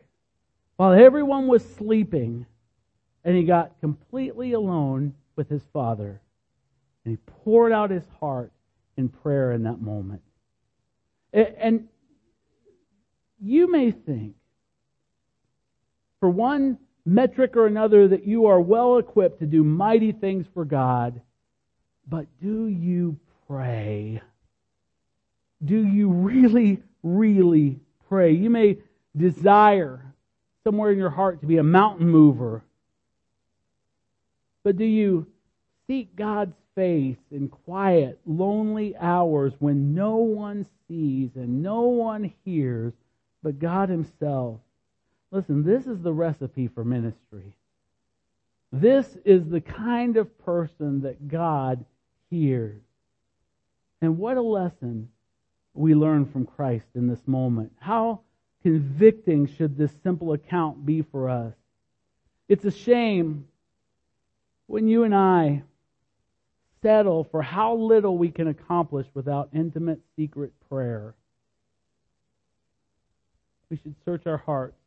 [0.77, 2.47] while everyone was sleeping,
[3.25, 6.21] and he got completely alone with his father.
[7.05, 8.53] And he poured out his heart
[8.97, 10.23] in prayer in that moment.
[11.33, 11.89] And
[13.41, 14.35] you may think,
[16.23, 20.65] for one metric or another, that you are well equipped to do mighty things for
[20.65, 21.21] God,
[22.07, 24.23] but do you pray?
[25.65, 28.31] Do you really, really pray?
[28.31, 28.79] You may
[29.17, 30.15] desire
[30.63, 32.63] somewhere in your heart to be a mountain mover,
[34.63, 35.27] but do you
[35.89, 42.93] seek God's face in quiet, lonely hours when no one sees and no one hears
[43.43, 44.61] but God Himself?
[45.33, 47.55] Listen, this is the recipe for ministry.
[48.71, 51.85] This is the kind of person that God
[52.31, 52.83] hears.
[54.03, 55.09] And what a lesson
[55.73, 57.73] we learn from Christ in this moment.
[57.81, 58.21] How
[58.63, 61.55] convicting should this simple account be for us?
[62.49, 63.47] It's a shame
[64.67, 65.63] when you and I
[66.83, 71.15] settle for how little we can accomplish without intimate, secret prayer.
[73.71, 74.82] We should search our hearts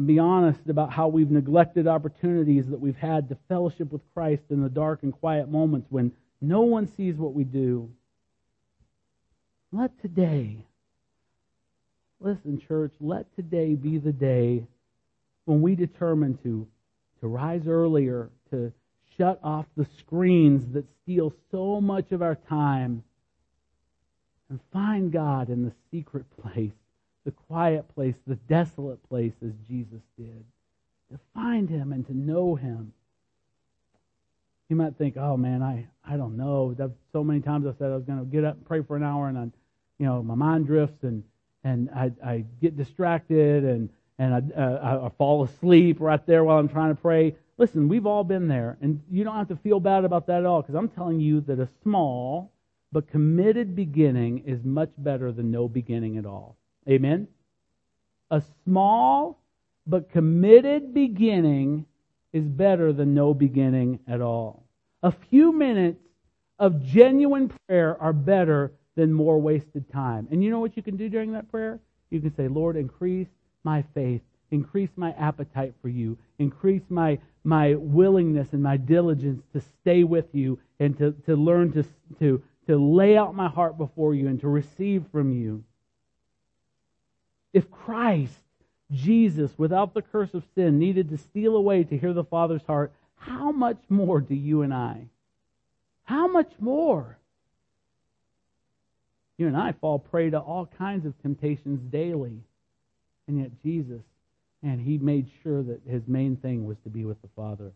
[0.00, 4.44] and be honest about how we've neglected opportunities that we've had to fellowship with Christ
[4.48, 6.10] in the dark and quiet moments when
[6.40, 7.90] no one sees what we do.
[9.70, 10.56] Let today,
[12.18, 14.64] listen, church, let today be the day
[15.44, 16.66] when we determine to,
[17.20, 18.72] to rise earlier, to
[19.18, 23.04] shut off the screens that steal so much of our time,
[24.48, 26.72] and find God in the secret place,
[27.24, 30.44] the quiet place, the desolate place, as Jesus did.
[31.12, 32.92] To find Him and to know Him.
[34.68, 36.74] You might think, oh man, I, I don't know.
[37.12, 39.02] So many times I said I was going to get up and pray for an
[39.02, 39.50] hour, and I
[40.00, 41.22] you know, my mind drifts and
[41.62, 46.58] and I, I get distracted and and I, uh, I fall asleep right there while
[46.58, 47.36] I'm trying to pray.
[47.58, 50.46] Listen, we've all been there, and you don't have to feel bad about that at
[50.46, 52.50] all because I'm telling you that a small
[52.92, 56.56] but committed beginning is much better than no beginning at all.
[56.90, 57.28] Amen.
[58.30, 59.40] A small
[59.86, 61.86] but committed beginning
[62.32, 64.64] is better than no beginning at all.
[65.02, 66.02] A few minutes
[66.58, 70.28] of genuine prayer are better than more wasted time.
[70.30, 71.80] And you know what you can do during that prayer?
[72.10, 73.28] You can say, Lord, increase
[73.64, 79.60] my faith, increase my appetite for you, increase my, my willingness and my diligence to
[79.80, 81.84] stay with you and to, to learn to,
[82.18, 85.64] to, to lay out my heart before you and to receive from you.
[87.52, 88.38] If Christ,
[88.90, 92.92] Jesus, without the curse of sin, needed to steal away to hear the Father's heart,
[93.16, 95.06] how much more do you and I?
[96.04, 97.18] How much more?
[99.36, 102.40] You and I fall prey to all kinds of temptations daily.
[103.26, 104.02] And yet Jesus,
[104.62, 107.72] and he made sure that his main thing was to be with the Father.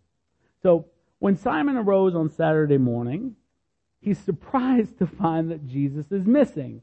[0.62, 0.86] So
[1.20, 3.36] when Simon arose on Saturday morning,
[4.00, 6.82] he's surprised to find that Jesus is missing.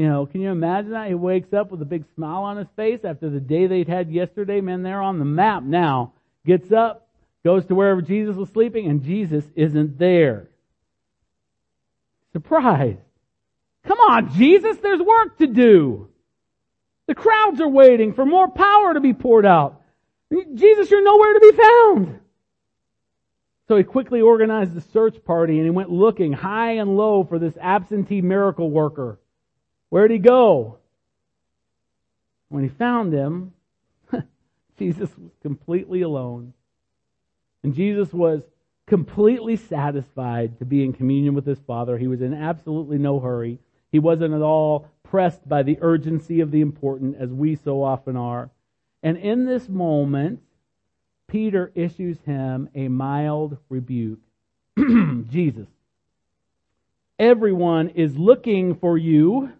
[0.00, 1.08] You know, can you imagine that?
[1.08, 4.10] He wakes up with a big smile on his face after the day they'd had
[4.10, 4.62] yesterday.
[4.62, 6.14] Man, they're on the map now.
[6.46, 7.06] Gets up,
[7.44, 10.48] goes to wherever Jesus was sleeping, and Jesus isn't there.
[12.32, 12.96] Surprised.
[13.84, 16.08] Come on, Jesus, there's work to do.
[17.06, 19.82] The crowds are waiting for more power to be poured out.
[20.32, 22.20] Jesus, you're nowhere to be found.
[23.68, 27.38] So he quickly organized a search party and he went looking high and low for
[27.38, 29.19] this absentee miracle worker.
[29.90, 30.78] Where'd he go?
[32.48, 33.52] When he found him,
[34.78, 36.54] Jesus was completely alone.
[37.62, 38.42] And Jesus was
[38.86, 41.98] completely satisfied to be in communion with his Father.
[41.98, 43.58] He was in absolutely no hurry.
[43.92, 48.16] He wasn't at all pressed by the urgency of the important as we so often
[48.16, 48.50] are.
[49.02, 50.40] And in this moment,
[51.28, 54.20] Peter issues him a mild rebuke.
[55.28, 55.68] Jesus,
[57.18, 59.52] everyone is looking for you.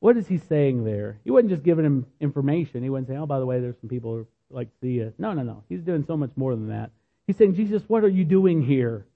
[0.00, 1.18] What is he saying there?
[1.24, 2.82] He wasn't just giving him information.
[2.82, 5.12] He wasn't saying, oh, by the way, there's some people who like to see you.
[5.18, 5.64] No, no, no.
[5.68, 6.90] He's doing so much more than that.
[7.26, 9.06] He's saying, Jesus, what are you doing here?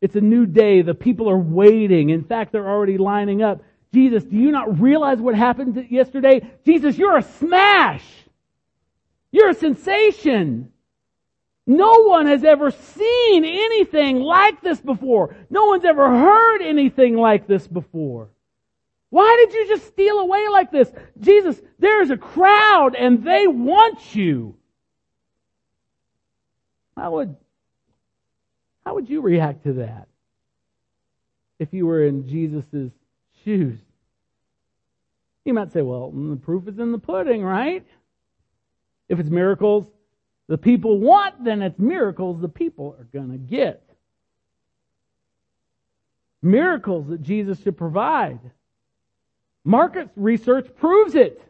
[0.00, 0.82] It's a new day.
[0.82, 2.10] The people are waiting.
[2.10, 3.62] In fact, they're already lining up.
[3.92, 6.48] Jesus, do you not realize what happened yesterday?
[6.64, 8.04] Jesus, you're a smash.
[9.32, 10.72] You're a sensation.
[11.66, 15.36] No one has ever seen anything like this before.
[15.50, 18.28] No one's ever heard anything like this before.
[19.10, 20.90] Why did you just steal away like this?
[21.18, 24.56] Jesus, there's a crowd and they want you.
[26.96, 27.36] I would
[28.84, 30.08] how would you react to that?
[31.60, 32.90] if you were in Jesus'
[33.44, 33.78] shoes?
[35.44, 37.86] You might say, well, mm, the proof is in the pudding, right?
[39.08, 39.86] If it's miracles
[40.48, 43.84] the people want, then it's miracles the people are going to get.
[46.42, 48.40] Miracles that Jesus should provide.
[49.64, 51.42] Market research proves it.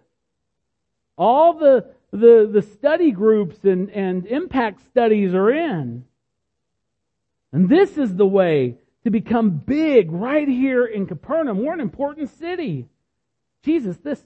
[1.17, 6.05] All the, the, the study groups and, and impact studies are in.
[7.53, 11.59] And this is the way to become big right here in Capernaum.
[11.59, 12.87] We're an important city.
[13.65, 14.23] Jesus, this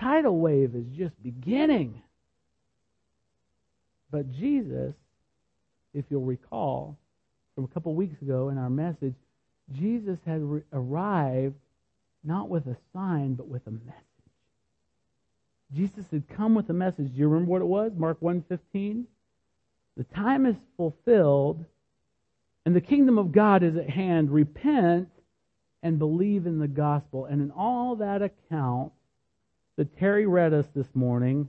[0.00, 2.02] tidal wave is just beginning.
[4.10, 4.94] But Jesus,
[5.92, 6.96] if you'll recall
[7.54, 9.14] from a couple weeks ago in our message,
[9.72, 11.54] Jesus had re- arrived
[12.24, 14.02] not with a sign, but with a message.
[15.72, 17.12] Jesus had come with a message.
[17.12, 17.92] Do you remember what it was?
[17.94, 19.06] Mark 1:15.
[19.96, 21.64] The time is fulfilled
[22.64, 24.30] and the kingdom of God is at hand.
[24.30, 25.08] Repent
[25.82, 27.26] and believe in the gospel.
[27.26, 28.92] And in all that account
[29.76, 31.48] that Terry read us this morning,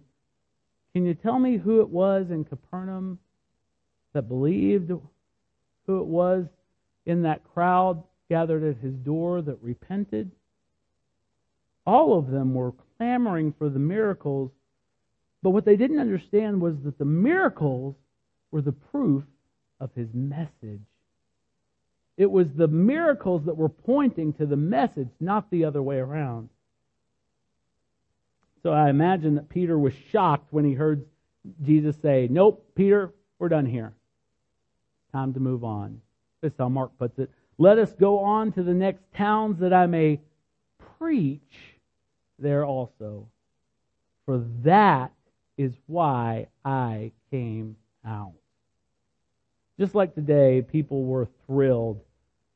[0.94, 3.20] can you tell me who it was in Capernaum
[4.14, 4.92] that believed?
[5.88, 6.48] Who it was
[7.06, 10.32] in that crowd gathered at his door that repented?
[11.86, 14.52] All of them were clamoring for the miracles,
[15.44, 17.96] but what they didn't understand was that the miracles
[18.52, 19.24] were the proof
[19.80, 20.82] of his message.
[22.18, 26.50] It was the miracles that were pointing to the message, not the other way around.
[28.64, 31.06] So I imagine that Peter was shocked when he heard
[31.64, 33.94] Jesus say, Nope, Peter, we're done here.
[35.12, 36.02] Time to move on.
[36.42, 37.30] This is how Mark puts it.
[37.58, 40.20] Let us go on to the next towns that I may
[40.98, 41.75] preach
[42.40, 43.28] there also.
[44.26, 45.12] For that
[45.58, 47.76] is why I came
[48.06, 48.34] out.
[49.80, 52.02] Just like today, people were thrilled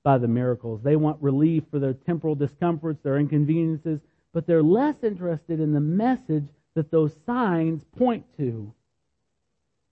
[0.04, 0.82] by the miracles.
[0.82, 4.00] They want relief for their temporal discomforts, their inconveniences,
[4.34, 8.74] but they're less interested in the message that those signs point to.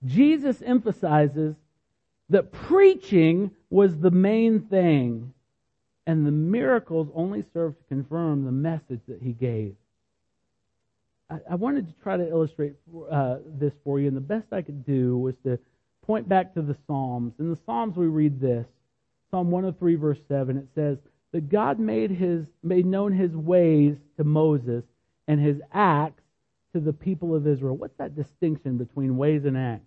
[0.05, 1.55] Jesus emphasizes
[2.29, 5.33] that preaching was the main thing,
[6.07, 9.75] and the miracles only serve to confirm the message that he gave.
[11.29, 12.73] I, I wanted to try to illustrate
[13.11, 15.59] uh, this for you, and the best I could do was to
[16.07, 17.33] point back to the Psalms.
[17.37, 18.65] In the Psalms, we read this
[19.29, 20.57] Psalm 103, verse 7.
[20.57, 20.97] It says,
[21.31, 24.83] that God made his made known his ways to Moses
[25.27, 26.23] and his acts
[26.73, 27.75] to the people of Israel.
[27.75, 29.85] What's that distinction between ways and acts?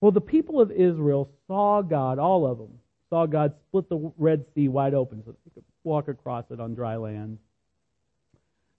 [0.00, 2.78] Well, the people of Israel saw God, all of them,
[3.10, 6.74] saw God split the Red Sea wide open so they could walk across it on
[6.74, 7.38] dry land.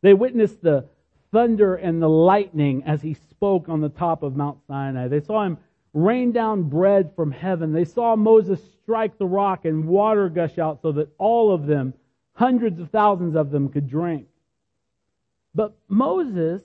[0.02, 0.88] They witnessed the
[1.32, 5.08] thunder and the lightning as he spoke on the top of Mount Sinai.
[5.08, 5.58] They saw him
[5.94, 7.74] rain down bread from heaven.
[7.74, 11.94] They saw Moses strike the rock and water gush out so that all of them,
[12.34, 14.28] hundreds of thousands of them, could drink.
[15.54, 16.62] But Moses,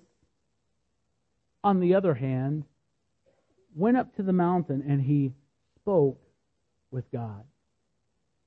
[1.64, 2.64] on the other hand,
[3.74, 5.32] went up to the mountain and he
[5.76, 6.20] spoke
[6.90, 7.44] with God.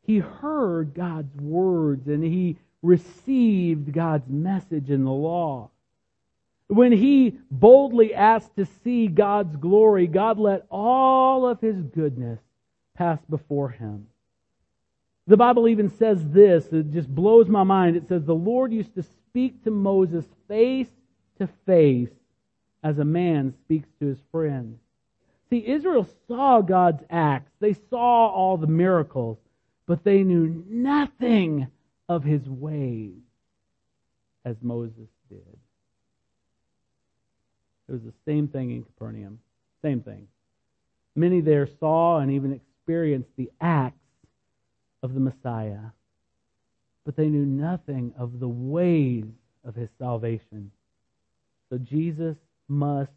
[0.04, 5.70] He heard God's words and he received God's message in the law.
[6.68, 12.40] When he boldly asked to see God's glory, God let all of his goodness
[12.96, 14.08] pass before him.
[15.26, 17.96] The Bible even says this, it just blows my mind.
[17.96, 20.90] It says, The Lord used to speak to Moses face
[21.40, 22.10] to face
[22.84, 24.80] as a man speaks to his friend.
[25.50, 29.38] See, Israel saw God's acts, they saw all the miracles,
[29.90, 31.66] but they knew nothing
[32.08, 33.18] of his ways
[34.46, 35.58] as Moses did.
[37.88, 39.40] It was the same thing in Capernaum.
[39.82, 40.28] Same thing.
[41.16, 43.98] Many there saw and even experienced the acts
[45.02, 45.90] of the Messiah,
[47.04, 49.26] but they knew nothing of the ways
[49.66, 50.70] of his salvation.
[51.72, 52.36] So Jesus
[52.68, 53.10] must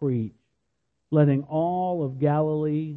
[0.00, 0.32] preach,
[1.10, 2.96] letting all of Galilee,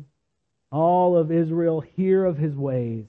[0.71, 3.03] all of Israel hear of his ways.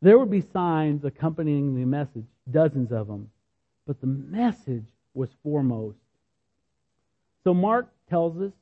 [0.00, 3.30] There would be signs accompanying the message, dozens of them,
[3.86, 5.98] but the message was foremost.
[7.42, 8.52] So Mark tells us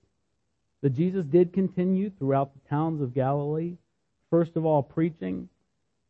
[0.80, 3.76] that Jesus did continue throughout the towns of Galilee,
[4.30, 5.48] first of all preaching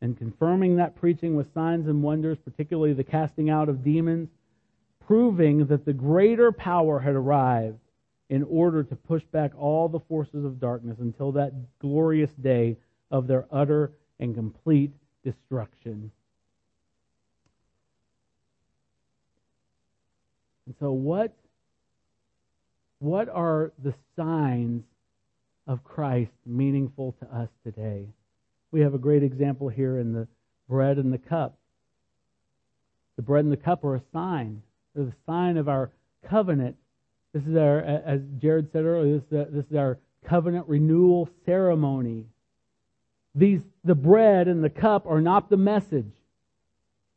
[0.00, 4.28] and confirming that preaching with signs and wonders, particularly the casting out of demons,
[5.06, 7.78] proving that the greater power had arrived
[8.28, 12.76] in order to push back all the forces of darkness until that glorious day
[13.10, 14.92] of their utter and complete
[15.26, 16.10] destruction.
[20.66, 21.34] And so, what
[22.98, 24.82] what are the signs
[25.66, 28.06] of Christ meaningful to us today?
[28.70, 30.26] We have a great example here in the
[30.68, 31.58] bread and the cup.
[33.16, 34.62] The bread and the cup are a sign.
[34.94, 35.90] They're the sign of our
[36.28, 36.76] covenant.
[37.32, 39.98] This is our, as Jared said earlier, this is, this is our
[40.28, 42.26] covenant renewal ceremony.
[43.36, 46.10] These, the bread and the cup are not the message,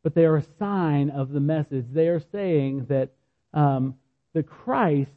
[0.02, 1.86] but they are a sign of the message.
[1.90, 3.10] They are saying that
[3.54, 3.96] um,
[4.34, 5.10] the Christ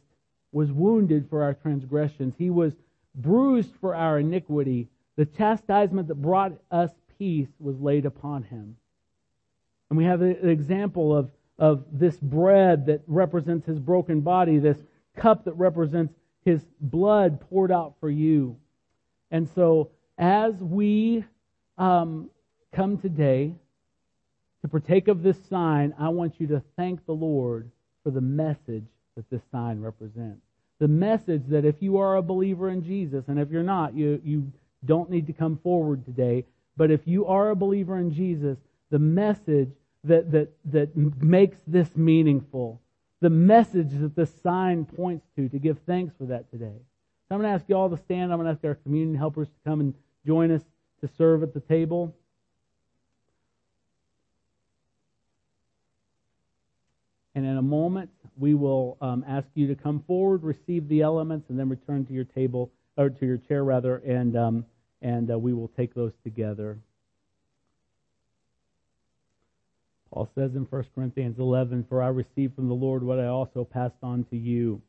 [0.50, 2.34] was wounded for our transgressions.
[2.38, 2.72] He was
[3.14, 4.88] bruised for our iniquity.
[5.16, 8.76] The chastisement that brought us peace was laid upon him.
[9.90, 14.78] And we have an example of, of this bread that represents his broken body, this
[15.16, 18.56] cup that represents his blood poured out for you.
[19.30, 21.24] And so, as we
[21.78, 22.30] um,
[22.72, 23.54] come today
[24.62, 27.70] to partake of this sign, I want you to thank the Lord
[28.02, 28.84] for the message
[29.16, 30.40] that this sign represents.
[30.78, 34.20] The message that if you are a believer in Jesus, and if you're not, you,
[34.24, 34.52] you
[34.84, 36.44] don't need to come forward today,
[36.76, 38.58] but if you are a believer in Jesus,
[38.90, 39.70] the message
[40.04, 42.80] that, that, that makes this meaningful,
[43.20, 46.76] the message that the sign points to, to give thanks for that today.
[47.28, 48.32] So I'm going to ask you all to stand.
[48.32, 49.94] I'm going to ask our communion helpers to come and
[50.26, 50.62] join us
[51.00, 52.14] to serve at the table.
[57.34, 61.50] And in a moment, we will um, ask you to come forward, receive the elements,
[61.50, 64.64] and then return to your table, or to your chair rather, and um,
[65.02, 66.78] and uh, we will take those together.
[70.10, 73.64] Paul says in 1 Corinthians 11, For I received from the Lord what I also
[73.64, 74.80] passed on to you.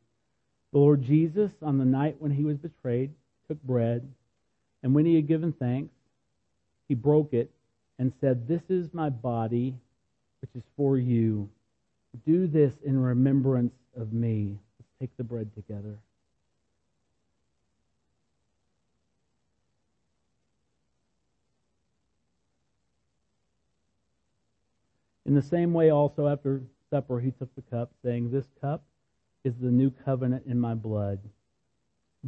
[0.75, 3.13] The Lord Jesus, on the night when he was betrayed,
[3.47, 4.05] took bread,
[4.83, 5.93] and when he had given thanks,
[6.89, 7.49] he broke it
[7.97, 9.73] and said, This is my body,
[10.41, 11.49] which is for you.
[12.25, 14.57] Do this in remembrance of me.
[14.77, 15.97] Let's take the bread together.
[25.25, 28.83] In the same way, also after supper, he took the cup, saying, This cup
[29.45, 31.19] is the new covenant in my blood.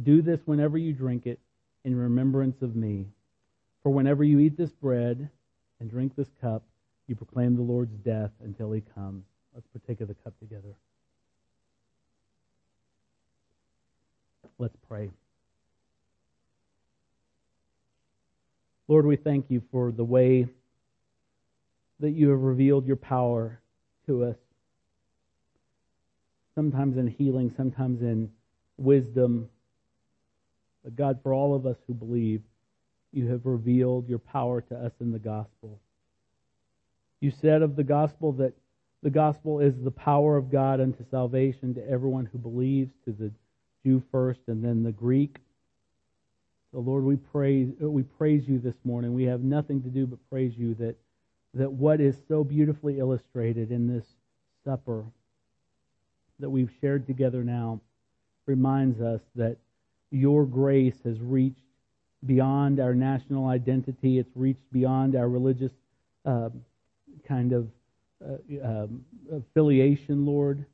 [0.02, 1.40] Do this whenever you drink it
[1.84, 3.06] in remembrance of me.
[3.82, 5.28] For whenever you eat this bread
[5.80, 6.62] and drink this cup,
[7.08, 9.24] you proclaim the Lord's death until he comes.
[9.54, 10.76] Let's partake of the cup together.
[14.58, 15.10] Let's pray.
[18.86, 20.46] Lord, we thank you for the way
[22.00, 23.60] that you have revealed your power
[24.06, 24.36] to us.
[26.58, 28.28] Sometimes in healing, sometimes in
[28.78, 29.48] wisdom.
[30.82, 32.42] But God, for all of us who believe,
[33.12, 35.78] you have revealed your power to us in the gospel.
[37.20, 38.54] You said of the gospel that
[39.04, 43.30] the gospel is the power of God unto salvation to everyone who believes, to the
[43.84, 45.38] Jew first and then the Greek.
[46.72, 49.14] So Lord, we praise we praise you this morning.
[49.14, 50.96] We have nothing to do but praise you that
[51.54, 54.06] that what is so beautifully illustrated in this
[54.64, 55.04] supper
[56.40, 57.80] that we've shared together now
[58.46, 59.56] reminds us that
[60.10, 61.60] your grace has reached
[62.26, 64.18] beyond our national identity.
[64.18, 65.72] It's reached beyond our religious
[66.24, 66.50] uh,
[67.26, 67.68] kind of
[68.24, 70.64] uh, um, affiliation, Lord.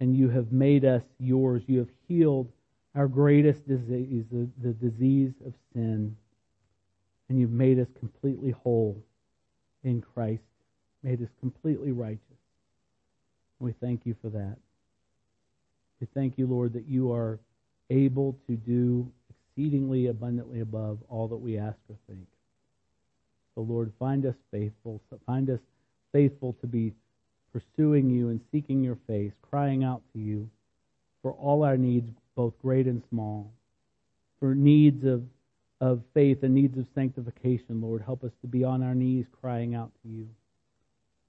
[0.00, 1.62] And you have made us yours.
[1.66, 2.50] You have healed
[2.94, 6.16] our greatest disease, the, the disease of sin.
[7.28, 8.96] And you've made us completely whole
[9.84, 10.42] in Christ,
[11.02, 12.39] made us completely righteous.
[13.60, 14.56] We thank you for that.
[16.00, 17.38] We thank you, Lord, that you are
[17.90, 22.26] able to do exceedingly abundantly above all that we ask or think.
[23.54, 25.02] So, Lord, find us faithful.
[25.26, 25.60] Find us
[26.12, 26.94] faithful to be
[27.52, 30.48] pursuing you and seeking your face, crying out to you
[31.20, 33.52] for all our needs, both great and small,
[34.38, 35.22] for needs of
[35.82, 38.02] of faith and needs of sanctification, Lord.
[38.02, 40.28] Help us to be on our knees crying out to you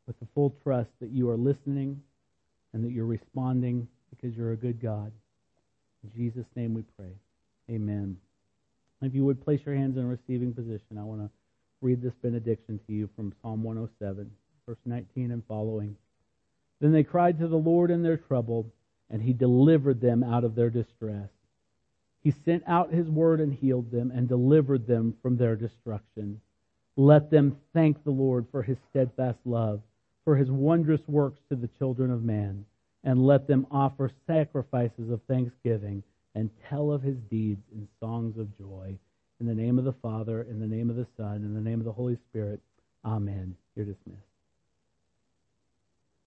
[0.05, 2.01] with the full trust that you are listening
[2.73, 5.11] and that you're responding because you're a good God.
[6.03, 7.13] In Jesus' name we pray.
[7.69, 8.17] Amen.
[9.01, 11.29] If you would place your hands in a receiving position, I want to
[11.81, 14.29] read this benediction to you from Psalm 107,
[14.67, 15.95] verse 19 and following.
[16.79, 18.71] Then they cried to the Lord in their trouble,
[19.09, 21.29] and he delivered them out of their distress.
[22.23, 26.39] He sent out his word and healed them and delivered them from their destruction.
[26.95, 29.81] Let them thank the Lord for his steadfast love,
[30.31, 32.63] for his wondrous works to the children of man,
[33.03, 36.01] and let them offer sacrifices of thanksgiving
[36.35, 38.97] and tell of his deeds in songs of joy.
[39.41, 41.81] In the name of the Father, in the name of the Son, in the name
[41.81, 42.61] of the Holy Spirit.
[43.03, 43.57] Amen.
[43.75, 44.30] You're dismissed.